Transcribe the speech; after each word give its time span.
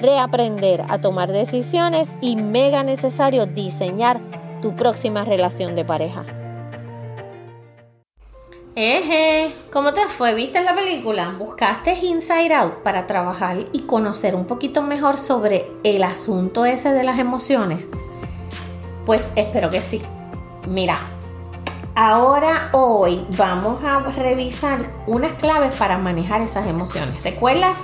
reaprender 0.00 0.84
a 0.88 1.00
tomar 1.00 1.32
decisiones 1.32 2.08
y 2.20 2.36
mega 2.36 2.82
necesario 2.82 3.46
diseñar 3.46 4.20
tu 4.62 4.74
próxima 4.76 5.24
relación 5.24 5.74
de 5.74 5.84
pareja. 5.84 6.24
Eje, 8.80 9.52
¿cómo 9.72 9.92
te 9.92 10.06
fue? 10.06 10.34
¿Viste 10.34 10.62
la 10.62 10.72
película? 10.72 11.34
¿Buscaste 11.36 11.94
Inside 11.94 12.54
Out 12.54 12.74
para 12.84 13.08
trabajar 13.08 13.56
y 13.72 13.80
conocer 13.80 14.36
un 14.36 14.46
poquito 14.46 14.82
mejor 14.82 15.18
sobre 15.18 15.66
el 15.82 16.04
asunto 16.04 16.64
ese 16.64 16.92
de 16.92 17.02
las 17.02 17.18
emociones? 17.18 17.90
Pues 19.04 19.32
espero 19.34 19.68
que 19.68 19.80
sí. 19.80 20.00
Mira, 20.68 20.96
ahora 21.96 22.68
hoy 22.72 23.26
vamos 23.36 23.82
a 23.82 23.98
revisar 24.10 24.78
unas 25.08 25.32
claves 25.32 25.74
para 25.74 25.98
manejar 25.98 26.40
esas 26.42 26.68
emociones. 26.68 27.24
¿Recuerdas? 27.24 27.82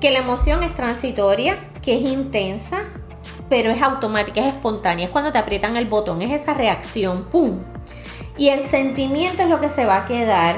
Que 0.00 0.10
la 0.10 0.18
emoción 0.18 0.62
es 0.62 0.74
transitoria, 0.74 1.58
que 1.82 1.96
es 1.96 2.02
intensa, 2.02 2.84
pero 3.48 3.70
es 3.70 3.82
automática, 3.82 4.40
es 4.40 4.46
espontánea, 4.46 5.06
es 5.06 5.10
cuando 5.10 5.32
te 5.32 5.38
aprietan 5.38 5.76
el 5.76 5.86
botón, 5.86 6.22
es 6.22 6.30
esa 6.30 6.54
reacción, 6.54 7.24
¡pum! 7.24 7.58
Y 8.38 8.48
el 8.48 8.62
sentimiento 8.62 9.42
es 9.42 9.48
lo 9.48 9.60
que 9.60 9.68
se 9.68 9.84
va 9.84 9.98
a 9.98 10.06
quedar 10.06 10.54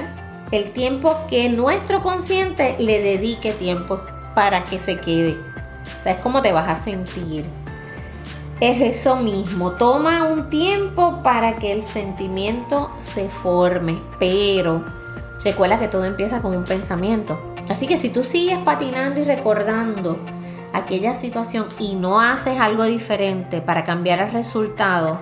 el 0.52 0.70
tiempo 0.72 1.16
que 1.28 1.48
nuestro 1.48 2.02
consciente 2.02 2.76
le 2.78 3.00
dedique 3.00 3.52
tiempo 3.52 4.00
para 4.34 4.64
que 4.64 4.78
se 4.78 5.00
quede. 5.00 5.36
O 5.98 6.02
sea, 6.02 6.12
es 6.12 6.20
como 6.20 6.42
te 6.42 6.52
vas 6.52 6.68
a 6.68 6.76
sentir. 6.76 7.46
Es 8.60 8.80
eso 8.80 9.16
mismo, 9.16 9.72
toma 9.72 10.24
un 10.24 10.48
tiempo 10.50 11.20
para 11.24 11.56
que 11.56 11.72
el 11.72 11.82
sentimiento 11.82 12.92
se 12.98 13.28
forme, 13.28 13.98
pero 14.20 14.84
recuerda 15.42 15.80
que 15.80 15.88
todo 15.88 16.04
empieza 16.04 16.42
con 16.42 16.54
un 16.54 16.64
pensamiento. 16.64 17.52
Así 17.68 17.86
que 17.86 17.96
si 17.96 18.08
tú 18.08 18.24
sigues 18.24 18.58
patinando 18.58 19.20
y 19.20 19.24
recordando 19.24 20.18
aquella 20.72 21.14
situación 21.14 21.66
y 21.78 21.94
no 21.94 22.20
haces 22.20 22.58
algo 22.58 22.84
diferente 22.84 23.60
para 23.60 23.84
cambiar 23.84 24.20
el 24.20 24.32
resultado, 24.32 25.12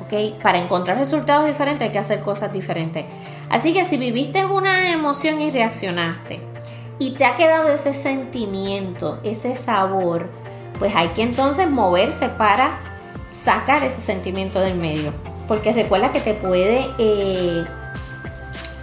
¿ok? 0.00 0.40
Para 0.42 0.58
encontrar 0.58 0.98
resultados 0.98 1.46
diferentes 1.46 1.86
hay 1.86 1.92
que 1.92 1.98
hacer 1.98 2.20
cosas 2.20 2.52
diferentes. 2.52 3.04
Así 3.48 3.72
que 3.72 3.84
si 3.84 3.96
viviste 3.96 4.44
una 4.44 4.92
emoción 4.92 5.40
y 5.40 5.50
reaccionaste 5.50 6.40
y 6.98 7.12
te 7.12 7.24
ha 7.24 7.36
quedado 7.36 7.72
ese 7.72 7.94
sentimiento, 7.94 9.18
ese 9.24 9.56
sabor, 9.56 10.28
pues 10.78 10.94
hay 10.94 11.08
que 11.08 11.22
entonces 11.22 11.68
moverse 11.68 12.28
para 12.28 12.78
sacar 13.30 13.82
ese 13.82 14.00
sentimiento 14.00 14.60
del 14.60 14.76
medio. 14.76 15.12
Porque 15.48 15.72
recuerda 15.72 16.12
que 16.12 16.20
te 16.20 16.34
puede 16.34 16.88
eh, 16.98 17.64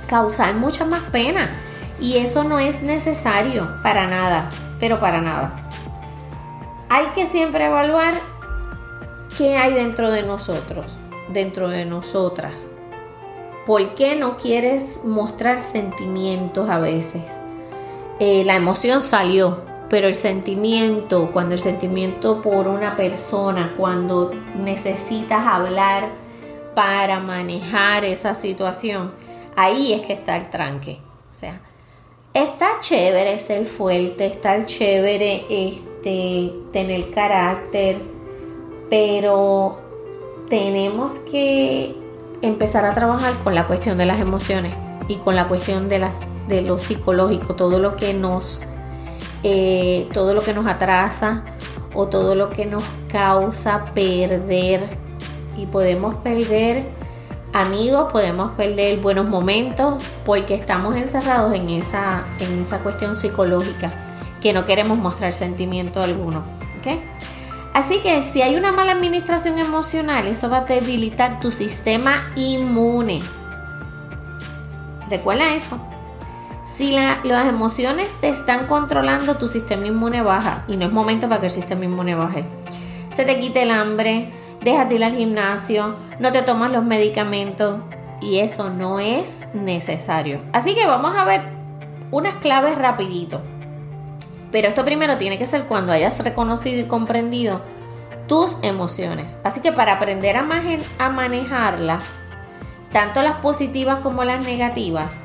causar 0.07 0.53
mucha 0.55 0.83
más 0.83 1.01
pena 1.03 1.49
y 1.99 2.17
eso 2.17 2.43
no 2.43 2.59
es 2.59 2.83
necesario 2.83 3.67
para 3.81 4.07
nada, 4.07 4.49
pero 4.79 4.99
para 4.99 5.21
nada. 5.21 5.69
Hay 6.89 7.07
que 7.15 7.25
siempre 7.25 7.65
evaluar 7.65 8.13
qué 9.37 9.57
hay 9.57 9.73
dentro 9.73 10.11
de 10.11 10.23
nosotros, 10.23 10.97
dentro 11.29 11.69
de 11.69 11.85
nosotras. 11.85 12.71
¿Por 13.65 13.95
qué 13.95 14.15
no 14.15 14.37
quieres 14.37 15.01
mostrar 15.03 15.61
sentimientos 15.61 16.69
a 16.69 16.79
veces? 16.79 17.23
Eh, 18.19 18.43
la 18.45 18.55
emoción 18.55 19.01
salió, 19.01 19.59
pero 19.89 20.07
el 20.07 20.15
sentimiento, 20.15 21.29
cuando 21.33 21.53
el 21.53 21.59
sentimiento 21.59 22.41
por 22.41 22.67
una 22.67 22.95
persona, 22.95 23.73
cuando 23.75 24.31
necesitas 24.55 25.45
hablar 25.45 26.07
para 26.73 27.19
manejar 27.19 28.05
esa 28.05 28.35
situación, 28.35 29.11
ahí 29.55 29.93
es 29.93 30.05
que 30.05 30.13
está 30.13 30.37
el 30.37 30.49
tranque. 30.49 30.99
O 31.31 31.33
sea, 31.33 31.59
Está 32.37 32.79
chévere 32.81 33.39
ser 33.39 33.65
fuerte, 33.65 34.27
está 34.27 34.63
chévere 34.63 35.43
este, 35.49 36.53
tener 36.71 37.09
carácter, 37.09 37.97
pero 38.91 39.79
tenemos 40.47 41.17
que 41.17 41.95
empezar 42.43 42.85
a 42.85 42.93
trabajar 42.93 43.33
con 43.43 43.55
la 43.55 43.65
cuestión 43.65 43.97
de 43.97 44.05
las 44.05 44.19
emociones 44.19 44.71
y 45.07 45.15
con 45.15 45.35
la 45.35 45.47
cuestión 45.47 45.89
de, 45.89 45.97
las, 45.97 46.19
de 46.47 46.61
lo 46.61 46.77
psicológico, 46.77 47.55
todo 47.55 47.79
lo 47.79 47.95
que 47.95 48.13
nos, 48.13 48.61
eh, 49.41 50.07
todo 50.13 50.35
lo 50.35 50.43
que 50.43 50.53
nos 50.53 50.67
atrasa 50.67 51.43
o 51.95 52.05
todo 52.05 52.35
lo 52.35 52.51
que 52.51 52.67
nos 52.67 52.83
causa 53.11 53.85
perder. 53.95 54.95
Y 55.57 55.65
podemos 55.65 56.13
perder 56.17 56.83
amigos, 57.57 58.11
podemos 58.11 58.51
perder 58.51 58.99
buenos 58.99 59.27
momentos 59.27 60.03
porque 60.25 60.55
estamos 60.55 60.95
encerrados 60.95 61.53
en 61.53 61.69
esa, 61.69 62.25
en 62.39 62.61
esa 62.61 62.79
cuestión 62.79 63.15
psicológica 63.15 63.91
que 64.41 64.53
no 64.53 64.65
queremos 64.65 64.97
mostrar 64.97 65.33
sentimiento 65.33 66.01
alguno. 66.01 66.43
Así 67.73 67.99
que 67.99 68.23
si 68.23 68.41
hay 68.41 68.55
una 68.55 68.71
mala 68.71 68.93
administración 68.93 69.59
emocional, 69.59 70.27
eso 70.27 70.49
va 70.49 70.59
a 70.59 70.65
debilitar 70.65 71.39
tu 71.39 71.51
sistema 71.51 72.29
inmune. 72.35 73.21
Recuerda 75.09 75.53
eso. 75.53 75.79
Si 76.65 76.91
las 76.91 77.47
emociones 77.47 78.11
te 78.19 78.29
están 78.29 78.67
controlando, 78.67 79.35
tu 79.35 79.47
sistema 79.47 79.87
inmune 79.87 80.21
baja 80.21 80.63
y 80.67 80.75
no 80.77 80.85
es 80.85 80.91
momento 80.91 81.27
para 81.29 81.41
que 81.41 81.47
el 81.47 81.51
sistema 81.51 81.85
inmune 81.85 82.15
baje. 82.15 82.45
Se 83.11 83.25
te 83.25 83.39
quite 83.39 83.63
el 83.63 83.71
hambre, 83.71 84.31
dejas 84.67 84.89
de 84.89 84.95
ir 84.95 85.03
al 85.03 85.15
gimnasio, 85.15 85.95
no 86.19 86.31
te 86.31 86.41
tomas 86.41 86.71
los 86.71 86.83
medicamentos 86.83 87.79
y 88.21 88.39
eso 88.39 88.69
no 88.69 88.99
es 88.99 89.47
necesario. 89.53 90.41
Así 90.51 90.75
que 90.75 90.85
vamos 90.85 91.15
a 91.15 91.25
ver 91.25 91.41
unas 92.11 92.35
claves 92.35 92.77
rapidito. 92.77 93.41
Pero 94.51 94.67
esto 94.67 94.85
primero 94.85 95.17
tiene 95.17 95.37
que 95.37 95.45
ser 95.45 95.63
cuando 95.63 95.91
hayas 95.91 96.23
reconocido 96.23 96.81
y 96.81 96.85
comprendido 96.85 97.61
tus 98.27 98.57
emociones. 98.63 99.39
Así 99.43 99.61
que 99.61 99.71
para 99.71 99.93
aprender 99.93 100.37
a, 100.37 101.09
manejarlas, 101.09 102.15
tanto 102.91 103.21
las 103.21 103.37
positivas 103.37 103.99
como 103.99 104.23
las 104.23 104.43
negativas, 104.45 105.19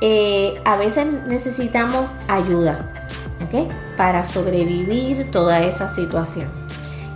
eh, 0.00 0.60
a 0.64 0.76
veces 0.76 1.06
necesitamos 1.26 2.06
ayuda. 2.28 2.92
Para 3.96 4.24
sobrevivir 4.24 5.30
toda 5.30 5.62
esa 5.62 5.88
situación. 5.88 6.65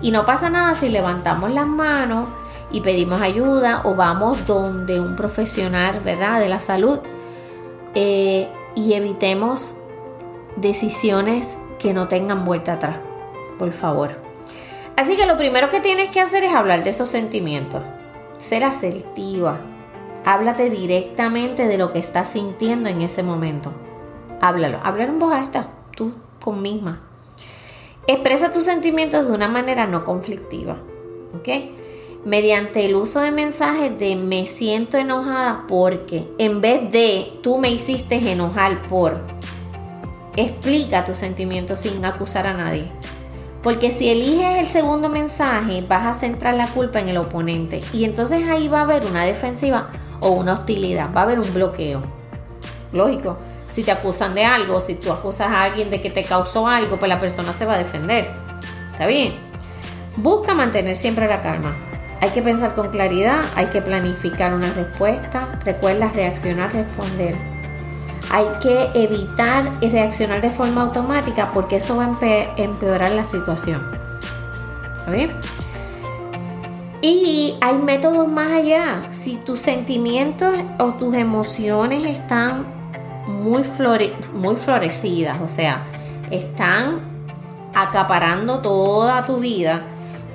Y 0.02 0.10
no 0.10 0.24
pasa 0.24 0.50
nada 0.50 0.74
si 0.74 0.88
levantamos 0.88 1.52
las 1.52 1.66
manos 1.66 2.28
y 2.72 2.80
pedimos 2.80 3.20
ayuda 3.20 3.82
o 3.84 3.94
vamos 3.94 4.46
donde 4.46 5.00
un 5.00 5.16
profesional, 5.16 6.00
¿verdad? 6.00 6.40
De 6.40 6.48
la 6.48 6.60
salud 6.60 7.00
eh, 7.94 8.48
y 8.74 8.94
evitemos 8.94 9.76
decisiones 10.56 11.56
que 11.78 11.92
no 11.92 12.08
tengan 12.08 12.44
vuelta 12.44 12.74
atrás, 12.74 12.96
por 13.58 13.72
favor. 13.72 14.10
Así 14.96 15.16
que 15.16 15.26
lo 15.26 15.36
primero 15.36 15.70
que 15.70 15.80
tienes 15.80 16.10
que 16.10 16.20
hacer 16.20 16.44
es 16.44 16.52
hablar 16.52 16.84
de 16.84 16.90
esos 16.90 17.08
sentimientos, 17.08 17.82
ser 18.38 18.64
asertiva. 18.64 19.58
Háblate 20.24 20.68
directamente 20.68 21.66
de 21.66 21.78
lo 21.78 21.92
que 21.92 21.98
estás 21.98 22.30
sintiendo 22.30 22.88
en 22.88 23.00
ese 23.00 23.22
momento. 23.22 23.72
Háblalo, 24.40 24.78
háblalo 24.82 25.12
en 25.12 25.18
voz 25.18 25.34
alta, 25.34 25.68
tú 25.96 26.12
con. 26.40 27.09
Expresa 28.10 28.50
tus 28.50 28.64
sentimientos 28.64 29.28
de 29.28 29.32
una 29.32 29.46
manera 29.46 29.86
no 29.86 30.04
conflictiva, 30.04 30.78
¿ok? 31.38 31.48
Mediante 32.24 32.84
el 32.84 32.96
uso 32.96 33.20
de 33.20 33.30
mensajes 33.30 33.96
de 34.00 34.16
me 34.16 34.46
siento 34.46 34.98
enojada 34.98 35.66
porque, 35.68 36.26
en 36.38 36.60
vez 36.60 36.90
de 36.90 37.32
tú 37.40 37.58
me 37.58 37.70
hiciste 37.70 38.16
enojar 38.32 38.88
por, 38.88 39.20
explica 40.34 41.04
tus 41.04 41.18
sentimientos 41.18 41.78
sin 41.78 42.04
acusar 42.04 42.48
a 42.48 42.54
nadie. 42.54 42.88
Porque 43.62 43.92
si 43.92 44.08
eliges 44.08 44.58
el 44.58 44.66
segundo 44.66 45.08
mensaje, 45.08 45.84
vas 45.88 46.04
a 46.08 46.18
centrar 46.18 46.56
la 46.56 46.66
culpa 46.66 46.98
en 46.98 47.10
el 47.10 47.16
oponente. 47.16 47.78
Y 47.92 48.02
entonces 48.02 48.42
ahí 48.48 48.66
va 48.66 48.80
a 48.80 48.84
haber 48.84 49.06
una 49.06 49.24
defensiva 49.24 49.90
o 50.18 50.30
una 50.30 50.54
hostilidad, 50.54 51.14
va 51.14 51.20
a 51.20 51.24
haber 51.24 51.38
un 51.38 51.54
bloqueo. 51.54 52.02
Lógico, 52.92 53.38
si 53.70 53.82
te 53.82 53.92
acusan 53.92 54.34
de 54.34 54.44
algo, 54.44 54.80
si 54.80 54.96
tú 54.96 55.10
acusas 55.10 55.48
a 55.48 55.62
alguien 55.62 55.90
de 55.90 56.00
que 56.00 56.10
te 56.10 56.24
causó 56.24 56.68
algo, 56.68 56.98
pues 56.98 57.08
la 57.08 57.18
persona 57.18 57.52
se 57.52 57.64
va 57.64 57.74
a 57.74 57.78
defender. 57.78 58.30
¿Está 58.92 59.06
bien? 59.06 59.34
Busca 60.16 60.54
mantener 60.54 60.96
siempre 60.96 61.26
la 61.26 61.40
calma. 61.40 61.76
Hay 62.20 62.30
que 62.30 62.42
pensar 62.42 62.74
con 62.74 62.90
claridad, 62.90 63.40
hay 63.56 63.66
que 63.66 63.80
planificar 63.80 64.52
una 64.52 64.70
respuesta. 64.72 65.60
Recuerda 65.64 66.10
reaccionar, 66.14 66.72
responder 66.72 67.34
hay 68.30 68.46
que 68.62 68.90
evitar 68.94 69.70
y 69.80 69.88
reaccionar 69.88 70.40
de 70.40 70.50
forma 70.50 70.82
automática 70.82 71.50
porque 71.52 71.76
eso 71.76 71.96
va 71.96 72.04
a 72.04 72.54
empeorar 72.56 73.10
la 73.10 73.24
situación. 73.24 73.82
¿Está 75.00 75.10
bien? 75.10 75.32
Y 77.02 77.56
hay 77.60 77.76
métodos 77.78 78.28
más 78.28 78.52
allá. 78.52 79.08
Si 79.10 79.36
tus 79.36 79.60
sentimientos 79.60 80.54
o 80.78 80.92
tus 80.94 81.14
emociones 81.14 82.18
están 82.18 82.66
muy, 83.30 83.62
muy 84.34 84.56
florecidas, 84.56 85.40
o 85.40 85.48
sea, 85.48 85.84
están 86.30 87.00
acaparando 87.74 88.60
toda 88.60 89.24
tu 89.26 89.40
vida, 89.40 89.82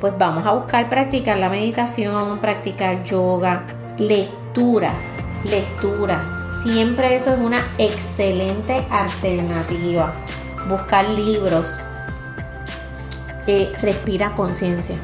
pues 0.01 0.13
vamos 0.17 0.45
a 0.45 0.53
buscar 0.53 0.89
practicar 0.89 1.37
la 1.37 1.49
meditación, 1.49 2.39
practicar 2.39 3.03
yoga, 3.03 3.63
lecturas 3.97 5.17
lecturas. 5.49 6.37
Siempre 6.63 7.15
eso 7.15 7.33
es 7.33 7.39
una 7.39 7.63
excelente 7.77 8.85
alternativa. 8.89 10.13
Buscar 10.67 11.07
libros. 11.09 11.79
Eh, 13.47 13.71
respira 13.81 14.31
conciencia. 14.31 14.97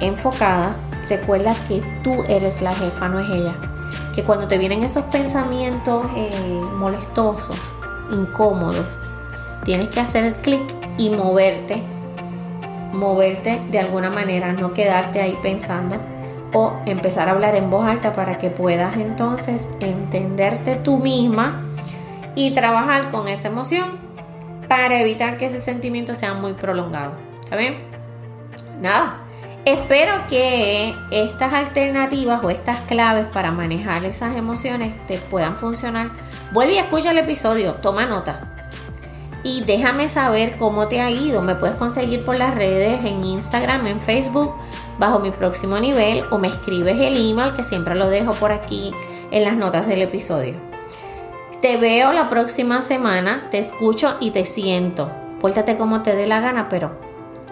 enfocada. 0.00 0.76
Recuerda 1.08 1.56
que 1.66 1.82
tú 2.04 2.24
eres 2.28 2.60
la 2.60 2.74
jefa, 2.74 3.08
no 3.08 3.20
es 3.20 3.30
ella. 3.30 3.54
Que 4.14 4.22
cuando 4.22 4.48
te 4.48 4.58
vienen 4.58 4.84
esos 4.84 5.04
pensamientos 5.04 6.04
eh, 6.14 6.60
molestosos, 6.76 7.58
incómodos, 8.12 8.84
tienes 9.64 9.88
que 9.88 10.00
hacer 10.00 10.26
el 10.26 10.34
clic 10.34 10.60
y 10.98 11.08
moverte, 11.08 11.82
moverte 12.92 13.62
de 13.70 13.78
alguna 13.78 14.10
manera, 14.10 14.52
no 14.52 14.74
quedarte 14.74 15.22
ahí 15.22 15.38
pensando 15.42 15.96
o 16.52 16.74
empezar 16.84 17.28
a 17.28 17.32
hablar 17.32 17.54
en 17.54 17.70
voz 17.70 17.86
alta 17.86 18.12
para 18.12 18.36
que 18.36 18.50
puedas 18.50 18.98
entonces 18.98 19.70
entenderte 19.80 20.76
tú 20.76 20.98
misma 20.98 21.62
y 22.34 22.50
trabajar 22.50 23.10
con 23.10 23.26
esa 23.26 23.48
emoción 23.48 24.09
para 24.70 25.00
evitar 25.00 25.36
que 25.36 25.46
ese 25.46 25.58
sentimiento 25.58 26.14
sea 26.14 26.32
muy 26.32 26.52
prolongado. 26.52 27.14
¿Está 27.42 27.56
bien? 27.56 27.74
Nada. 28.80 29.16
Espero 29.64 30.12
que 30.28 30.94
estas 31.10 31.52
alternativas 31.52 32.40
o 32.44 32.50
estas 32.50 32.78
claves 32.82 33.26
para 33.26 33.50
manejar 33.50 34.04
esas 34.04 34.36
emociones 34.36 34.94
te 35.08 35.18
puedan 35.18 35.56
funcionar. 35.56 36.12
Vuelve 36.52 36.74
y 36.74 36.78
escucha 36.78 37.10
el 37.10 37.18
episodio, 37.18 37.72
toma 37.74 38.06
nota 38.06 38.46
y 39.42 39.64
déjame 39.64 40.08
saber 40.08 40.56
cómo 40.56 40.86
te 40.86 41.00
ha 41.00 41.10
ido. 41.10 41.42
Me 41.42 41.56
puedes 41.56 41.74
conseguir 41.74 42.24
por 42.24 42.36
las 42.36 42.54
redes, 42.54 43.04
en 43.04 43.24
Instagram, 43.24 43.88
en 43.88 44.00
Facebook, 44.00 44.54
bajo 45.00 45.18
mi 45.18 45.32
próximo 45.32 45.80
nivel 45.80 46.22
o 46.30 46.38
me 46.38 46.46
escribes 46.46 46.96
el 47.00 47.16
email 47.16 47.54
que 47.56 47.64
siempre 47.64 47.96
lo 47.96 48.08
dejo 48.08 48.34
por 48.34 48.52
aquí 48.52 48.92
en 49.32 49.42
las 49.42 49.56
notas 49.56 49.88
del 49.88 50.02
episodio. 50.02 50.69
Te 51.60 51.76
veo 51.76 52.14
la 52.14 52.30
próxima 52.30 52.80
semana, 52.80 53.48
te 53.50 53.58
escucho 53.58 54.16
y 54.18 54.30
te 54.30 54.46
siento. 54.46 55.10
Pórtate 55.42 55.76
como 55.76 56.02
te 56.02 56.16
dé 56.16 56.26
la 56.26 56.40
gana, 56.40 56.68
pero 56.70 56.90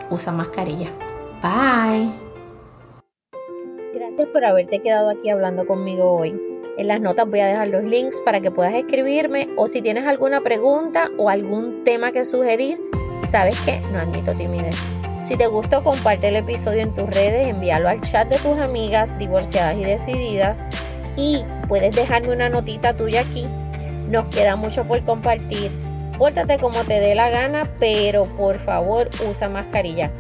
usa 0.09 0.33
mascarilla. 0.33 0.89
Bye. 1.43 2.11
Gracias 3.95 4.27
por 4.29 4.47
haberte 4.47 4.79
quedado 4.79 5.11
aquí 5.11 5.29
hablando 5.29 5.67
conmigo 5.67 6.11
hoy. 6.11 6.41
En 6.79 6.89
las 6.89 7.03
notas 7.03 7.29
voy 7.29 7.41
a 7.41 7.49
dejar 7.49 7.69
los 7.69 7.85
links 7.85 8.23
para 8.23 8.41
que 8.41 8.51
puedas 8.51 8.73
escribirme 8.73 9.51
o 9.59 9.69
si 9.69 9.83
tienes 9.83 10.07
alguna 10.07 10.41
pregunta 10.41 11.11
o 11.19 11.29
algún 11.29 11.85
tema 11.85 12.11
que 12.11 12.25
sugerir, 12.25 12.81
sabes 13.27 13.59
que 13.67 13.79
no 13.93 13.99
admito 13.99 14.35
timidez. 14.35 14.77
Si 15.23 15.37
te 15.37 15.49
gustó, 15.49 15.85
comparte 15.85 16.29
el 16.29 16.37
episodio 16.37 16.81
en 16.81 16.95
tus 16.95 17.11
redes, 17.11 17.47
envíalo 17.47 17.91
al 17.91 18.01
chat 18.01 18.27
de 18.31 18.39
tus 18.39 18.57
amigas 18.57 19.19
divorciadas 19.19 19.77
y 19.77 19.85
decididas 19.85 20.65
y 21.15 21.45
puedes 21.69 21.95
dejarme 21.95 22.33
una 22.33 22.49
notita 22.49 22.97
tuya 22.97 23.21
aquí. 23.21 23.47
Nos 24.09 24.27
queda 24.35 24.57
mucho 24.57 24.85
por 24.85 25.03
compartir. 25.05 25.71
Pórtate 26.17 26.59
como 26.59 26.83
te 26.85 26.99
dé 27.01 27.15
la 27.15 27.31
gana, 27.31 27.71
pero 27.79 28.25
por 28.25 28.59
favor 28.59 29.09
usa 29.29 29.49
mascarilla. 29.49 30.11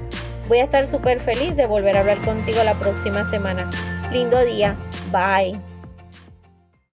Voy 0.47 0.59
a 0.59 0.65
estar 0.65 0.87
súper 0.87 1.21
feliz 1.21 1.57
de 1.57 1.67
volver 1.67 1.97
a 1.97 2.01
hablar 2.01 2.19
contigo 2.25 2.63
la 2.65 2.75
próxima 2.75 3.25
semana. 3.25 3.69
Lindo 4.13 4.45
día. 4.45 4.77
Bye. 5.11 5.78